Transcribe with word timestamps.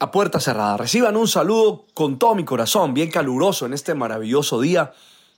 a 0.00 0.10
puerta 0.10 0.40
cerrada. 0.40 0.76
Reciban 0.76 1.16
un 1.16 1.28
saludo 1.28 1.84
con 1.94 2.18
todo 2.18 2.34
mi 2.34 2.44
corazón, 2.44 2.94
bien 2.94 3.10
caluroso 3.10 3.66
en 3.66 3.72
este 3.72 3.94
maravilloso 3.94 4.60
día, 4.60 4.92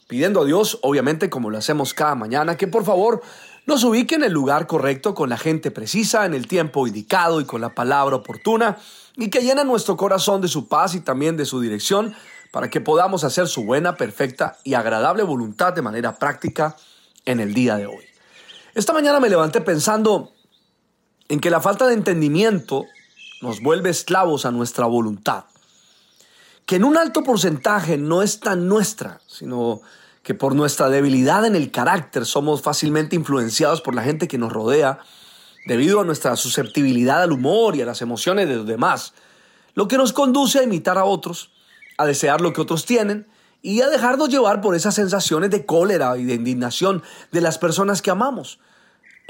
pidiendo 0.07 0.43
a 0.43 0.45
Dios, 0.45 0.79
obviamente 0.83 1.30
como 1.30 1.51
lo 1.51 1.59
hacemos 1.59 1.95
cada 1.95 2.15
mañana, 2.15 2.57
que 2.57 2.66
por 2.66 2.85
favor 2.85 3.23
nos 3.66 3.85
ubique 3.85 4.16
en 4.16 4.25
el 4.25 4.33
lugar 4.33 4.66
correcto, 4.66 5.15
con 5.15 5.30
la 5.30 5.38
gente 5.38 5.71
precisa, 5.71 6.27
en 6.27 6.35
el 6.35 6.47
tiempo 6.47 6.87
indicado 6.87 7.41
y 7.41 7.45
con 7.45 7.61
la 7.61 7.75
palabra 7.75 8.16
oportuna, 8.16 8.79
y 9.16 9.30
que 9.30 9.41
llene 9.41 9.65
nuestro 9.65 9.97
corazón 9.97 10.41
de 10.41 10.49
su 10.49 10.69
paz 10.69 10.95
y 10.95 11.01
también 11.01 11.37
de 11.37 11.47
su 11.47 11.61
dirección, 11.61 12.15
para 12.51 12.69
que 12.69 12.80
podamos 12.80 13.23
hacer 13.23 13.47
su 13.47 13.65
buena, 13.65 13.97
perfecta 13.97 14.59
y 14.65 14.74
agradable 14.74 15.23
voluntad 15.23 15.73
de 15.73 15.83
manera 15.83 16.16
práctica 16.16 16.77
en 17.24 17.38
el 17.38 17.55
día 17.55 17.77
de 17.77 17.87
hoy. 17.87 18.05
Esta 18.74 18.93
mañana 18.93 19.21
me 19.21 19.29
levanté 19.29 19.61
pensando 19.61 20.33
en 21.29 21.38
que 21.38 21.51
la 21.51 21.61
falta 21.61 21.87
de 21.87 21.95
entendimiento 21.95 22.87
nos 23.41 23.61
vuelve 23.61 23.91
esclavos 23.91 24.45
a 24.45 24.51
nuestra 24.51 24.87
voluntad, 24.87 25.45
que 26.67 26.77
en 26.77 26.85
un 26.85 26.97
alto 26.97 27.23
porcentaje 27.23 27.97
no 27.97 28.23
es 28.23 28.41
tan 28.41 28.69
nuestra, 28.69 29.21
sino 29.27 29.80
que 30.23 30.35
por 30.35 30.55
nuestra 30.55 30.88
debilidad 30.88 31.45
en 31.46 31.57
el 31.57 31.71
carácter 31.71 32.27
somos 32.27 32.63
fácilmente 32.63 33.16
influenciados 33.16 33.80
por 33.80 33.95
la 33.95 34.02
gente 34.02 34.29
que 34.29 34.38
nos 34.38 34.52
rodea 34.52 35.01
debido 35.66 36.01
a 36.01 36.05
nuestra 36.05 36.37
susceptibilidad 36.37 37.23
al 37.23 37.33
humor 37.33 37.77
y 37.77 37.83
a 37.83 37.87
las 37.87 38.02
emociones 38.02 38.49
de 38.49 38.57
los 38.57 38.66
demás, 38.66 39.15
lo 39.74 39.88
que 39.88 39.96
nos 39.96 40.13
conduce 40.13 40.59
a 40.59 40.63
imitar 40.63 40.99
a 40.99 41.05
otros, 41.05 41.51
a 41.96 42.07
desear 42.07 42.41
lo 42.41 42.52
que 42.52 42.61
otros 42.61 42.85
tienen 42.85 43.27
y 43.63 43.83
a 43.83 43.88
dejarnos 43.88 44.29
llevar 44.29 44.61
por 44.61 44.74
esas 44.74 44.95
sensaciones 44.95 45.51
de 45.51 45.66
cólera 45.66 46.16
y 46.16 46.24
de 46.24 46.35
indignación 46.35 47.02
de 47.30 47.41
las 47.41 47.59
personas 47.59 48.02
que 48.02 48.11
amamos. 48.11 48.59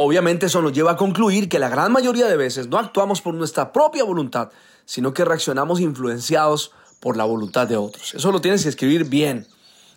Obviamente 0.03 0.47
eso 0.47 0.62
nos 0.62 0.73
lleva 0.73 0.93
a 0.93 0.97
concluir 0.97 1.51
que 1.51 1.59
la 1.59 1.69
gran 1.69 1.93
mayoría 1.93 2.27
de 2.27 2.39
veces 2.39 2.69
no 2.69 2.79
actuamos 2.79 3.20
por 3.20 3.34
nuestra 3.34 3.70
propia 3.70 4.03
voluntad, 4.03 4.48
sino 4.87 5.12
que 5.12 5.27
reaccionamos 5.27 5.79
influenciados 5.79 6.73
por 7.01 7.19
la 7.19 7.25
voluntad 7.25 7.67
de 7.67 7.77
otros. 7.77 8.15
Eso 8.15 8.33
lo 8.33 8.41
tienes 8.41 8.62
que 8.62 8.71
escribir 8.71 9.05
bien. 9.05 9.47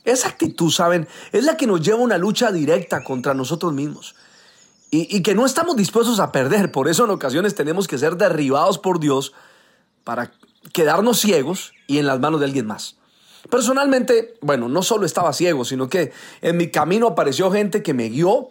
Esa 0.04 0.28
actitud, 0.28 0.70
¿saben? 0.72 1.08
Es 1.32 1.46
la 1.46 1.56
que 1.56 1.68
nos 1.68 1.80
lleva 1.80 2.00
a 2.00 2.02
una 2.02 2.18
lucha 2.18 2.52
directa 2.52 3.02
contra 3.02 3.34
nosotros 3.34 3.72
mismos. 3.72 4.14
Y, 4.92 5.24
que 5.24 5.36
no 5.36 5.46
estamos 5.46 5.78
dispuestos 5.78 6.20
a 6.20 6.34
perder. 6.34 6.70
Por 6.70 6.90
eso 6.90 7.06
en 7.06 7.12
ocasiones 7.12 7.56
tenemos 7.56 7.88
que 7.88 7.98
ser 7.98 8.18
derribados 8.18 8.80
por 8.80 9.00
Dios 9.00 9.32
para 10.04 10.34
quedarnos 10.74 11.22
ciegos 11.22 11.72
y 11.88 12.00
en 12.00 12.08
las 12.08 12.20
manos 12.20 12.42
de 12.42 12.48
alguien 12.48 12.68
más. 12.68 12.98
Personalmente, 13.50 14.34
bueno, 14.42 14.68
no 14.68 14.84
solo 14.84 15.06
estaba 15.06 15.32
ciego, 15.32 15.64
sino 15.64 15.88
que 15.88 16.12
en 16.42 16.58
mi 16.58 16.72
camino 16.72 17.08
apareció 17.08 17.50
gente 17.52 17.82
que 17.82 17.94
me 17.94 18.10
guió 18.10 18.50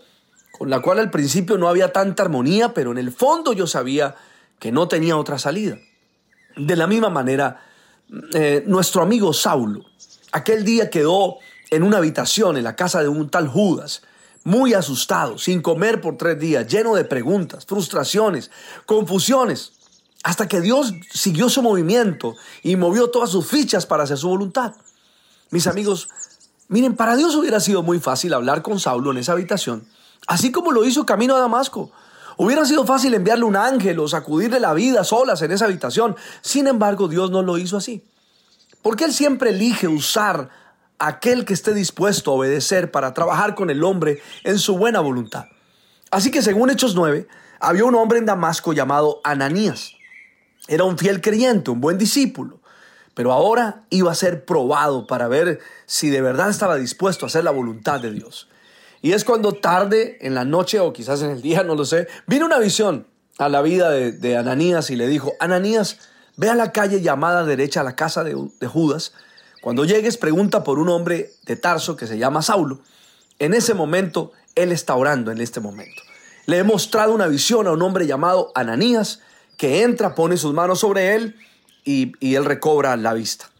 con 0.52 0.70
la 0.70 0.80
cual 0.80 1.00
al 1.00 1.10
principio 1.10 1.58
no 1.58 1.68
había 1.68 1.92
tanta 1.92 2.22
armonía, 2.22 2.74
pero 2.74 2.92
en 2.92 2.98
el 2.98 3.10
fondo 3.10 3.52
yo 3.52 3.66
sabía 3.66 4.14
que 4.58 4.70
no 4.70 4.86
tenía 4.86 5.16
otra 5.16 5.38
salida. 5.38 5.78
De 6.56 6.76
la 6.76 6.86
misma 6.86 7.08
manera, 7.08 7.64
eh, 8.34 8.62
nuestro 8.66 9.02
amigo 9.02 9.32
Saulo, 9.32 9.84
aquel 10.30 10.64
día 10.64 10.90
quedó 10.90 11.38
en 11.70 11.82
una 11.82 11.96
habitación 11.96 12.58
en 12.58 12.64
la 12.64 12.76
casa 12.76 13.02
de 13.02 13.08
un 13.08 13.30
tal 13.30 13.48
Judas, 13.48 14.02
muy 14.44 14.74
asustado, 14.74 15.38
sin 15.38 15.62
comer 15.62 16.00
por 16.00 16.18
tres 16.18 16.38
días, 16.38 16.66
lleno 16.66 16.94
de 16.94 17.04
preguntas, 17.04 17.64
frustraciones, 17.64 18.50
confusiones, 18.86 19.72
hasta 20.22 20.46
que 20.46 20.60
Dios 20.60 20.94
siguió 21.12 21.48
su 21.48 21.62
movimiento 21.62 22.36
y 22.62 22.76
movió 22.76 23.10
todas 23.10 23.30
sus 23.30 23.46
fichas 23.46 23.86
para 23.86 24.04
hacer 24.04 24.18
su 24.18 24.28
voluntad. 24.28 24.74
Mis 25.50 25.66
amigos, 25.66 26.08
miren, 26.68 26.94
para 26.94 27.16
Dios 27.16 27.34
hubiera 27.34 27.60
sido 27.60 27.82
muy 27.82 27.98
fácil 27.98 28.34
hablar 28.34 28.62
con 28.62 28.78
Saulo 28.78 29.10
en 29.10 29.18
esa 29.18 29.32
habitación 29.32 29.86
Así 30.26 30.52
como 30.52 30.72
lo 30.72 30.84
hizo 30.84 31.06
camino 31.06 31.36
a 31.36 31.40
Damasco. 31.40 31.90
Hubiera 32.36 32.64
sido 32.64 32.86
fácil 32.86 33.14
enviarle 33.14 33.44
un 33.44 33.56
ángel 33.56 33.98
o 33.98 34.08
sacudirle 34.08 34.60
la 34.60 34.74
vida 34.74 35.04
solas 35.04 35.42
en 35.42 35.52
esa 35.52 35.66
habitación. 35.66 36.16
Sin 36.40 36.66
embargo, 36.66 37.08
Dios 37.08 37.30
no 37.30 37.42
lo 37.42 37.58
hizo 37.58 37.76
así. 37.76 38.04
Porque 38.82 39.04
Él 39.04 39.12
siempre 39.12 39.50
elige 39.50 39.86
usar 39.88 40.48
a 40.98 41.06
aquel 41.06 41.44
que 41.44 41.54
esté 41.54 41.74
dispuesto 41.74 42.30
a 42.30 42.34
obedecer 42.34 42.90
para 42.90 43.14
trabajar 43.14 43.54
con 43.54 43.70
el 43.70 43.84
hombre 43.84 44.20
en 44.44 44.58
su 44.58 44.76
buena 44.76 45.00
voluntad. 45.00 45.46
Así 46.10 46.30
que 46.30 46.42
según 46.42 46.70
Hechos 46.70 46.94
9, 46.94 47.28
había 47.60 47.84
un 47.84 47.94
hombre 47.94 48.18
en 48.18 48.26
Damasco 48.26 48.72
llamado 48.72 49.20
Ananías. 49.24 49.92
Era 50.68 50.84
un 50.84 50.98
fiel 50.98 51.20
creyente, 51.20 51.70
un 51.70 51.80
buen 51.80 51.98
discípulo, 51.98 52.60
pero 53.14 53.32
ahora 53.32 53.84
iba 53.90 54.10
a 54.12 54.16
ser 54.16 54.44
probado 54.44 55.06
para 55.06 55.28
ver 55.28 55.60
si 55.86 56.10
de 56.10 56.22
verdad 56.22 56.50
estaba 56.50 56.76
dispuesto 56.76 57.26
a 57.26 57.28
hacer 57.28 57.44
la 57.44 57.50
voluntad 57.50 58.00
de 58.00 58.10
Dios. 58.10 58.48
Y 59.02 59.12
es 59.12 59.24
cuando 59.24 59.52
tarde 59.52 60.16
en 60.20 60.34
la 60.34 60.44
noche 60.44 60.78
o 60.78 60.92
quizás 60.92 61.22
en 61.22 61.30
el 61.30 61.42
día, 61.42 61.64
no 61.64 61.74
lo 61.74 61.84
sé, 61.84 62.06
vino 62.28 62.46
una 62.46 62.58
visión 62.58 63.06
a 63.38 63.48
la 63.48 63.60
vida 63.60 63.90
de, 63.90 64.36
Ananías 64.36 64.90
y 64.90 64.96
le 64.96 65.08
dijo, 65.08 65.32
Ananías, 65.40 65.98
ve 66.36 66.48
a 66.48 66.54
la 66.54 66.70
calle 66.70 67.00
llamada 67.00 67.44
derecha 67.44 67.80
a 67.80 67.84
la 67.84 67.96
casa 67.96 68.22
de, 68.22 68.34
Judas. 68.66 69.12
Cuando 69.60 69.84
llegues, 69.84 70.16
pregunta 70.16 70.62
por 70.62 70.78
un 70.78 70.88
hombre 70.88 71.32
de 71.46 71.56
Tarso 71.56 71.96
que 71.96 72.06
se 72.06 72.16
llama 72.16 72.42
Saulo. 72.42 72.80
En 73.40 73.54
ese 73.54 73.74
momento, 73.74 74.30
él 74.54 74.70
está 74.70 74.94
orando 74.94 75.32
en 75.32 75.40
este 75.40 75.58
momento. 75.58 76.02
Le 76.46 76.58
he 76.58 76.64
mostrado 76.64 77.12
una 77.12 77.26
visión 77.26 77.66
a 77.66 77.72
un 77.72 77.82
hombre 77.82 78.06
llamado 78.06 78.52
Ananías 78.54 79.20
que 79.56 79.82
entra, 79.82 80.14
pone 80.14 80.36
sus 80.36 80.54
manos 80.54 80.78
sobre 80.78 81.16
él 81.16 81.36
y 81.84 82.34
él 82.36 82.44
recobra 82.44 82.96
la 82.96 83.14
vista. 83.14 83.50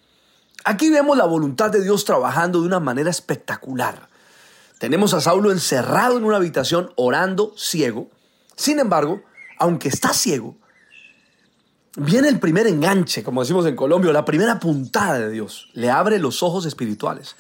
Aquí 0.64 0.90
vemos 0.90 1.16
la 1.16 1.24
voluntad 1.24 1.70
de 1.70 1.82
Dios 1.82 2.04
trabajando 2.04 2.60
de 2.60 2.68
una 2.68 2.78
manera 2.78 3.10
espectacular. 3.10 4.11
Tenemos 4.82 5.14
a 5.14 5.20
Saulo 5.20 5.52
encerrado 5.52 6.18
en 6.18 6.24
una 6.24 6.38
habitación 6.38 6.90
orando 6.96 7.54
ciego. 7.56 8.10
Sin 8.56 8.80
embargo, 8.80 9.22
aunque 9.56 9.86
está 9.86 10.12
ciego, 10.12 10.56
viene 11.96 12.26
el 12.26 12.40
primer 12.40 12.66
enganche, 12.66 13.22
como 13.22 13.42
decimos 13.42 13.64
en 13.66 13.76
Colombia, 13.76 14.12
la 14.12 14.24
primera 14.24 14.58
puntada 14.58 15.20
de 15.20 15.30
Dios. 15.30 15.68
Le 15.74 15.88
abre 15.88 16.18
los 16.18 16.42
ojos 16.42 16.66
espirituales 16.66 17.36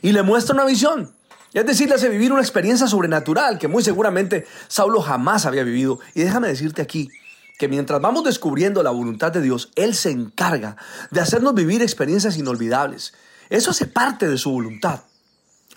y 0.00 0.12
le 0.12 0.22
muestra 0.22 0.54
una 0.54 0.64
visión. 0.64 1.14
Es 1.52 1.66
decir, 1.66 1.90
le 1.90 1.96
hace 1.96 2.08
vivir 2.08 2.32
una 2.32 2.40
experiencia 2.40 2.86
sobrenatural 2.86 3.58
que 3.58 3.68
muy 3.68 3.84
seguramente 3.84 4.46
Saulo 4.66 5.02
jamás 5.02 5.44
había 5.44 5.64
vivido. 5.64 6.00
Y 6.14 6.22
déjame 6.22 6.48
decirte 6.48 6.80
aquí 6.80 7.10
que 7.58 7.68
mientras 7.68 8.00
vamos 8.00 8.24
descubriendo 8.24 8.82
la 8.82 8.88
voluntad 8.88 9.32
de 9.32 9.42
Dios, 9.42 9.70
Él 9.76 9.94
se 9.94 10.12
encarga 10.12 10.78
de 11.10 11.20
hacernos 11.20 11.52
vivir 11.52 11.82
experiencias 11.82 12.38
inolvidables. 12.38 13.12
Eso 13.50 13.72
hace 13.72 13.84
parte 13.84 14.26
de 14.28 14.38
su 14.38 14.50
voluntad 14.50 15.02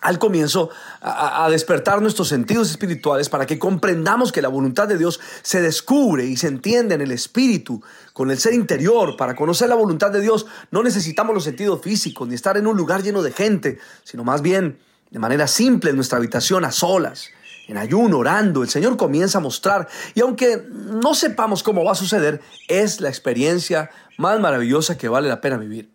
al 0.02 0.20
comienzo 0.20 0.70
a, 1.02 1.48
despertar 1.50 2.02
nuestros 2.02 2.28
sentidos 2.28 2.70
espirituales 2.70 3.30
para 3.30 3.46
que 3.46 3.60
comprendamos 3.60 4.32
que 4.32 4.42
la 4.42 4.48
voluntad 4.48 4.88
de 4.88 4.98
Dios 4.98 5.20
se 5.42 5.62
descubre 5.62 6.26
y 6.26 6.38
se 6.38 6.48
entiende 6.48 6.96
en 6.96 7.02
el 7.02 7.12
espíritu, 7.12 7.82
con 8.14 8.32
el 8.32 8.38
ser 8.38 8.54
interior. 8.54 9.18
Para 9.18 9.36
conocer 9.36 9.70
la 9.70 9.76
voluntad 9.76 10.12
de 10.12 10.22
Dios 10.22 10.46
no 10.72 10.84
necesitamos 10.84 11.34
los 11.34 11.44
sentidos 11.44 11.82
físicos 11.82 12.28
ni 12.28 12.36
estar 12.36 12.58
en 12.58 12.68
un 12.68 12.78
lugar 12.78 13.04
lleno 13.04 13.22
de 13.22 13.32
gente, 13.32 13.80
sino 14.04 14.24
más 14.24 14.42
bien 14.42 14.80
de 15.12 15.20
manera 15.20 15.48
simple 15.48 15.90
en 15.90 15.96
nuestra 15.96 16.18
habitación 16.18 16.66
a 16.66 16.72
solas, 16.72 17.30
en 17.68 17.78
ayuno, 17.78 18.20
orando. 18.20 18.64
El 18.64 18.70
Señor 18.70 18.96
comienza 18.98 19.40
a 19.40 19.42
mostrar 19.42 19.88
y 20.14 20.22
aunque 20.22 20.64
no 20.70 21.14
sepamos 21.14 21.64
cómo 21.64 21.84
va 21.84 21.92
a 21.94 21.96
suceder, 21.96 22.42
es 22.68 23.02
la 23.02 23.10
experiencia 23.10 23.90
más 24.18 24.40
maravillosa 24.40 24.98
que 24.98 25.10
vale 25.10 25.30
la 25.30 25.42
pena 25.42 25.58
vivir. 25.58 25.90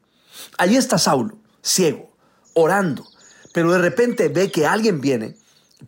Allí 0.59 0.77
está 0.77 0.99
Saulo, 0.99 1.39
ciego, 1.63 2.11
orando 2.55 3.05
pero 3.55 3.71
de 3.71 3.79
repente 3.79 4.29
ve 4.29 4.51
que 4.51 4.67
alguien 4.67 5.01
viene, 5.01 5.37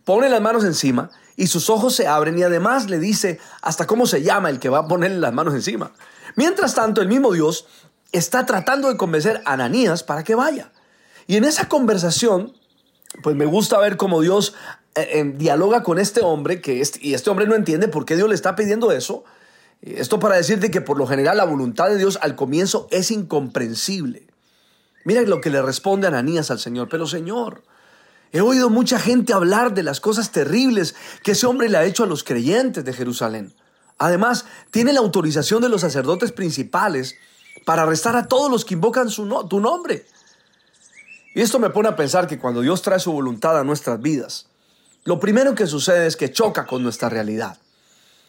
pone 0.05 0.29
las 0.29 0.39
manos 0.39 0.63
encima 0.63 1.11
y 1.35 1.47
sus 1.47 1.69
ojos 1.69 1.93
se 1.93 2.07
abren 2.07 2.39
y 2.39 2.43
además 2.43 2.89
le 2.89 2.97
dice 2.97 3.41
hasta 3.61 3.85
cómo 3.85 4.07
se 4.07 4.23
llama 4.23 4.49
el 4.49 4.59
que 4.59 4.69
va 4.69 4.79
a 4.79 4.87
ponerle 4.87 5.19
las 5.19 5.33
manos 5.33 5.53
encima. 5.53 5.91
Mientras 6.37 6.75
tanto, 6.75 7.01
el 7.01 7.09
mismo 7.09 7.33
Dios 7.33 7.67
está 8.13 8.45
tratando 8.45 8.87
de 8.87 8.95
convencer 8.95 9.41
a 9.43 9.53
Ananías 9.53 10.03
para 10.03 10.23
que 10.23 10.33
vaya. 10.33 10.71
Y 11.27 11.35
en 11.35 11.43
esa 11.43 11.67
conversación, 11.67 12.53
pues 13.21 13.35
me 13.35 13.45
gusta 13.45 13.77
ver 13.79 13.97
cómo 13.97 14.21
Dios 14.21 14.55
eh, 14.95 15.09
eh, 15.11 15.33
dialoga 15.35 15.83
con 15.83 15.99
este 15.99 16.21
hombre, 16.21 16.61
que 16.61 16.81
y 17.01 17.13
este 17.15 17.29
hombre 17.29 17.47
no 17.47 17.55
entiende 17.55 17.89
por 17.89 18.05
qué 18.05 18.15
Dios 18.15 18.29
le 18.29 18.35
está 18.35 18.55
pidiendo 18.55 18.93
eso. 18.93 19.25
Esto 19.81 20.19
para 20.19 20.37
decirte 20.37 20.71
que 20.71 20.79
por 20.79 20.97
lo 20.97 21.05
general 21.05 21.35
la 21.35 21.43
voluntad 21.43 21.89
de 21.89 21.97
Dios 21.97 22.17
al 22.21 22.37
comienzo 22.37 22.87
es 22.91 23.11
incomprensible. 23.11 24.27
Mira 25.07 25.21
lo 25.21 25.39
que 25.39 25.49
le 25.49 25.61
responde 25.61 26.05
Ananías 26.05 26.51
al 26.51 26.59
Señor. 26.59 26.89
Pero 26.89 27.07
Señor, 27.07 27.63
he 28.33 28.41
oído 28.41 28.69
mucha 28.69 28.99
gente 28.99 29.31
hablar 29.31 29.73
de 29.73 29.81
las 29.81 30.01
cosas 30.01 30.33
terribles 30.33 30.95
que 31.23 31.31
ese 31.31 31.45
hombre 31.45 31.69
le 31.69 31.77
ha 31.77 31.85
hecho 31.85 32.03
a 32.03 32.07
los 32.07 32.25
creyentes 32.25 32.83
de 32.83 32.91
Jerusalén. 32.91 33.53
Además, 33.99 34.43
tiene 34.69 34.91
la 34.91 34.99
autorización 34.99 35.61
de 35.61 35.69
los 35.69 35.79
sacerdotes 35.79 36.33
principales 36.33 37.15
para 37.63 37.83
arrestar 37.83 38.17
a 38.17 38.27
todos 38.27 38.51
los 38.51 38.65
que 38.65 38.73
invocan 38.73 39.09
su 39.09 39.25
tu 39.47 39.61
nombre. 39.61 40.05
Y 41.33 41.39
esto 41.39 41.57
me 41.57 41.69
pone 41.69 41.87
a 41.87 41.95
pensar 41.95 42.27
que 42.27 42.37
cuando 42.37 42.59
Dios 42.59 42.81
trae 42.81 42.99
su 42.99 43.13
voluntad 43.13 43.57
a 43.57 43.63
nuestras 43.63 44.01
vidas, 44.01 44.47
lo 45.05 45.21
primero 45.21 45.55
que 45.55 45.67
sucede 45.67 46.05
es 46.07 46.17
que 46.17 46.33
choca 46.33 46.67
con 46.67 46.83
nuestra 46.83 47.07
realidad. 47.07 47.57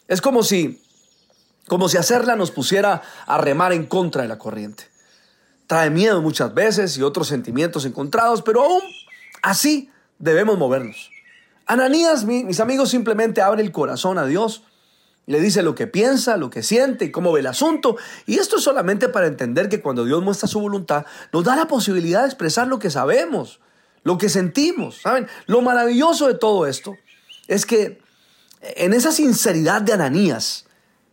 Es 0.07 0.21
como 0.21 0.43
si, 0.43 0.81
como 1.67 1.89
si 1.89 1.97
hacerla 1.97 2.37
nos 2.37 2.51
pusiera 2.51 3.01
a 3.25 3.37
remar 3.37 3.73
en 3.73 3.85
contra 3.85 4.21
de 4.21 4.29
la 4.29 4.37
corriente. 4.37 4.89
Trae 5.69 5.91
miedo 5.91 6.19
muchas 6.19 6.51
veces 6.51 6.97
y 6.97 7.03
otros 7.03 7.27
sentimientos 7.27 7.85
encontrados, 7.85 8.41
pero 8.41 8.63
aún 8.63 8.81
así 9.43 9.91
debemos 10.17 10.57
movernos. 10.57 11.11
Ananías, 11.67 12.25
mis 12.25 12.59
amigos, 12.59 12.89
simplemente 12.89 13.43
abre 13.43 13.61
el 13.61 13.71
corazón 13.71 14.17
a 14.17 14.25
Dios 14.25 14.63
le 15.29 15.39
dice 15.39 15.61
lo 15.61 15.75
que 15.75 15.85
piensa, 15.85 16.37
lo 16.37 16.49
que 16.49 16.63
siente 16.63 17.05
y 17.05 17.11
cómo 17.11 17.31
ve 17.31 17.41
el 17.41 17.45
asunto. 17.45 17.97
Y 18.25 18.39
esto 18.39 18.57
es 18.57 18.63
solamente 18.63 19.09
para 19.09 19.27
entender 19.27 19.69
que 19.69 19.79
cuando 19.79 20.03
Dios 20.03 20.23
muestra 20.23 20.47
su 20.47 20.59
voluntad, 20.59 21.05
nos 21.31 21.43
da 21.43 21.55
la 21.55 21.67
posibilidad 21.67 22.21
de 22.21 22.29
expresar 22.29 22.65
lo 22.65 22.79
que 22.79 22.89
sabemos, 22.89 23.59
lo 24.01 24.17
que 24.17 24.27
sentimos. 24.27 25.01
¿Saben? 25.03 25.27
Lo 25.45 25.61
maravilloso 25.61 26.25
de 26.25 26.33
todo 26.33 26.65
esto 26.65 26.95
es 27.47 27.67
que 27.67 28.01
en 28.61 28.91
esa 28.91 29.11
sinceridad 29.11 29.83
de 29.83 29.93
Ananías, 29.93 30.65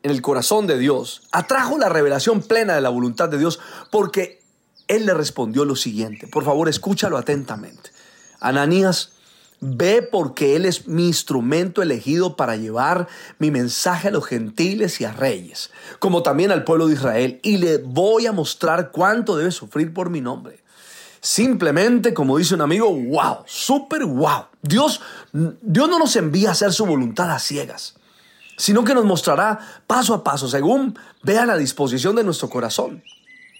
en 0.02 0.10
el 0.10 0.22
corazón 0.22 0.66
de 0.66 0.78
Dios, 0.78 1.28
atrajo 1.30 1.76
la 1.76 1.90
revelación 1.90 2.40
plena 2.40 2.74
de 2.74 2.80
la 2.80 2.88
voluntad 2.88 3.28
de 3.28 3.36
Dios 3.36 3.60
porque 3.90 4.40
él 4.88 5.06
le 5.06 5.14
respondió 5.14 5.64
lo 5.64 5.76
siguiente. 5.76 6.26
Por 6.26 6.44
favor, 6.44 6.68
escúchalo 6.68 7.16
atentamente. 7.16 7.90
Ananías 8.40 9.16
Ve 9.60 10.02
porque 10.02 10.54
Él 10.54 10.66
es 10.66 10.86
mi 10.86 11.06
instrumento 11.06 11.80
elegido 11.80 12.36
para 12.36 12.56
llevar 12.56 13.08
mi 13.38 13.50
mensaje 13.50 14.08
a 14.08 14.10
los 14.10 14.26
gentiles 14.26 15.00
y 15.00 15.06
a 15.06 15.12
reyes, 15.12 15.70
como 15.98 16.22
también 16.22 16.50
al 16.50 16.64
pueblo 16.64 16.88
de 16.88 16.94
Israel, 16.94 17.40
y 17.42 17.56
le 17.56 17.78
voy 17.78 18.26
a 18.26 18.32
mostrar 18.32 18.90
cuánto 18.90 19.36
debe 19.36 19.50
sufrir 19.50 19.94
por 19.94 20.10
mi 20.10 20.20
nombre. 20.20 20.62
Simplemente, 21.20 22.12
como 22.12 22.36
dice 22.36 22.54
un 22.54 22.60
amigo, 22.60 22.92
wow, 22.92 23.38
súper 23.46 24.04
wow. 24.04 24.44
Dios, 24.60 25.00
Dios 25.32 25.88
no 25.88 25.98
nos 25.98 26.14
envía 26.16 26.50
a 26.50 26.52
hacer 26.52 26.72
su 26.72 26.84
voluntad 26.84 27.30
a 27.30 27.38
ciegas, 27.38 27.94
sino 28.58 28.84
que 28.84 28.94
nos 28.94 29.06
mostrará 29.06 29.58
paso 29.86 30.12
a 30.12 30.22
paso, 30.22 30.48
según 30.48 30.98
vea 31.22 31.46
la 31.46 31.56
disposición 31.56 32.14
de 32.14 32.24
nuestro 32.24 32.50
corazón. 32.50 33.02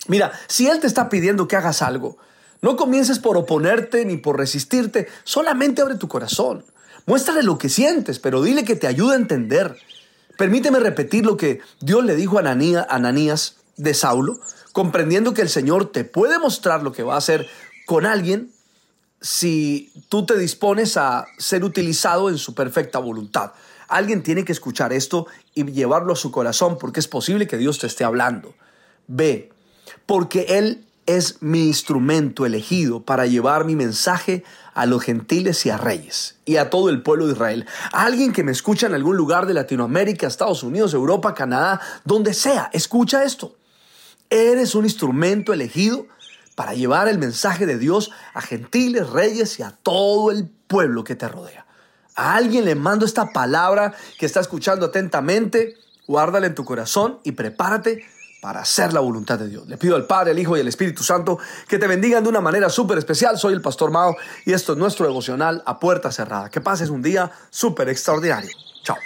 Mira, 0.08 0.32
si 0.46 0.68
Él 0.68 0.80
te 0.80 0.86
está 0.86 1.08
pidiendo 1.08 1.48
que 1.48 1.56
hagas 1.56 1.82
algo, 1.82 2.18
no 2.62 2.76
comiences 2.76 3.18
por 3.18 3.36
oponerte 3.36 4.04
ni 4.04 4.16
por 4.16 4.38
resistirte, 4.38 5.08
solamente 5.24 5.82
abre 5.82 5.96
tu 5.96 6.08
corazón. 6.08 6.64
Muéstrale 7.06 7.42
lo 7.42 7.58
que 7.58 7.68
sientes, 7.68 8.18
pero 8.18 8.42
dile 8.42 8.64
que 8.64 8.76
te 8.76 8.86
ayude 8.86 9.14
a 9.14 9.18
entender. 9.18 9.76
Permíteme 10.36 10.80
repetir 10.80 11.24
lo 11.24 11.36
que 11.36 11.60
Dios 11.80 12.04
le 12.04 12.16
dijo 12.16 12.38
a 12.38 12.40
Ananías 12.40 13.56
de 13.76 13.94
Saulo, 13.94 14.40
comprendiendo 14.72 15.32
que 15.32 15.42
el 15.42 15.48
Señor 15.48 15.92
te 15.92 16.04
puede 16.04 16.38
mostrar 16.38 16.82
lo 16.82 16.92
que 16.92 17.02
va 17.02 17.14
a 17.14 17.18
hacer 17.18 17.46
con 17.86 18.06
alguien 18.06 18.50
si 19.20 19.92
tú 20.08 20.26
te 20.26 20.36
dispones 20.36 20.96
a 20.96 21.26
ser 21.38 21.64
utilizado 21.64 22.28
en 22.28 22.38
su 22.38 22.54
perfecta 22.54 22.98
voluntad. 22.98 23.52
Alguien 23.88 24.22
tiene 24.22 24.44
que 24.44 24.52
escuchar 24.52 24.92
esto 24.92 25.26
y 25.54 25.64
llevarlo 25.64 26.12
a 26.12 26.16
su 26.16 26.30
corazón 26.30 26.76
porque 26.78 27.00
es 27.00 27.08
posible 27.08 27.46
que 27.46 27.56
Dios 27.56 27.78
te 27.78 27.86
esté 27.86 28.04
hablando. 28.04 28.54
Ve, 29.06 29.50
porque 30.06 30.46
Él 30.48 30.86
es 31.06 31.40
mi 31.40 31.68
instrumento 31.68 32.44
elegido 32.44 33.02
para 33.02 33.26
llevar 33.26 33.64
mi 33.64 33.76
mensaje 33.76 34.44
a 34.74 34.86
los 34.86 35.02
gentiles 35.02 35.64
y 35.64 35.70
a 35.70 35.78
reyes 35.78 36.36
y 36.44 36.56
a 36.56 36.68
todo 36.68 36.90
el 36.90 37.02
pueblo 37.02 37.26
de 37.26 37.32
Israel. 37.32 37.66
alguien 37.92 38.32
que 38.32 38.42
me 38.42 38.52
escucha 38.52 38.86
en 38.86 38.94
algún 38.94 39.16
lugar 39.16 39.46
de 39.46 39.54
Latinoamérica, 39.54 40.26
Estados 40.26 40.62
Unidos, 40.62 40.92
Europa, 40.92 41.34
Canadá, 41.34 41.80
donde 42.04 42.34
sea, 42.34 42.70
escucha 42.72 43.24
esto. 43.24 43.56
Eres 44.28 44.74
un 44.74 44.84
instrumento 44.84 45.52
elegido 45.52 46.06
para 46.56 46.74
llevar 46.74 47.06
el 47.08 47.18
mensaje 47.18 47.66
de 47.66 47.78
Dios 47.78 48.10
a 48.34 48.40
gentiles, 48.40 49.08
reyes 49.10 49.58
y 49.60 49.62
a 49.62 49.70
todo 49.70 50.32
el 50.32 50.48
pueblo 50.66 51.04
que 51.04 51.14
te 51.14 51.28
rodea. 51.28 51.66
A 52.16 52.34
alguien 52.34 52.64
le 52.64 52.74
mando 52.74 53.06
esta 53.06 53.30
palabra 53.30 53.94
que 54.18 54.26
está 54.26 54.40
escuchando 54.40 54.86
atentamente, 54.86 55.76
guárdala 56.08 56.46
en 56.46 56.54
tu 56.54 56.64
corazón 56.64 57.20
y 57.24 57.32
prepárate 57.32 58.04
para 58.40 58.60
hacer 58.60 58.92
la 58.92 59.00
voluntad 59.00 59.38
de 59.38 59.48
Dios. 59.48 59.66
Le 59.66 59.76
pido 59.76 59.96
al 59.96 60.06
Padre, 60.06 60.30
al 60.32 60.38
Hijo 60.38 60.56
y 60.56 60.60
al 60.60 60.68
Espíritu 60.68 61.02
Santo 61.02 61.38
que 61.66 61.78
te 61.78 61.86
bendigan 61.86 62.22
de 62.22 62.28
una 62.28 62.40
manera 62.40 62.68
súper 62.68 62.98
especial. 62.98 63.38
Soy 63.38 63.54
el 63.54 63.60
Pastor 63.60 63.90
Mao 63.90 64.16
y 64.44 64.52
esto 64.52 64.72
es 64.72 64.78
nuestro 64.78 65.06
devocional 65.06 65.62
a 65.66 65.78
puerta 65.78 66.12
cerrada. 66.12 66.50
Que 66.50 66.60
pases 66.60 66.90
un 66.90 67.02
día 67.02 67.30
súper 67.50 67.88
extraordinario. 67.88 68.50
Chao. 68.82 68.96